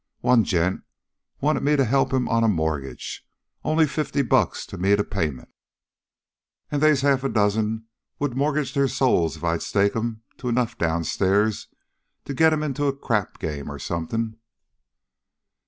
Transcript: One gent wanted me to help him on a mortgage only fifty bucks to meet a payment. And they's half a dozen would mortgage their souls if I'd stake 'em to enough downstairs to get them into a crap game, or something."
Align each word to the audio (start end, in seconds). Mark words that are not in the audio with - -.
One 0.21 0.43
gent 0.43 0.81
wanted 1.41 1.61
me 1.61 1.75
to 1.75 1.85
help 1.85 2.11
him 2.11 2.27
on 2.27 2.43
a 2.43 2.47
mortgage 2.47 3.23
only 3.63 3.85
fifty 3.85 4.23
bucks 4.23 4.65
to 4.65 4.79
meet 4.79 4.99
a 4.99 5.03
payment. 5.03 5.49
And 6.71 6.81
they's 6.81 7.01
half 7.01 7.23
a 7.23 7.29
dozen 7.29 7.85
would 8.17 8.35
mortgage 8.35 8.73
their 8.73 8.87
souls 8.87 9.37
if 9.37 9.43
I'd 9.43 9.61
stake 9.61 9.95
'em 9.95 10.23
to 10.39 10.49
enough 10.49 10.75
downstairs 10.79 11.67
to 12.25 12.33
get 12.33 12.49
them 12.49 12.63
into 12.63 12.85
a 12.85 12.97
crap 12.97 13.37
game, 13.37 13.69
or 13.71 13.77
something." 13.77 14.37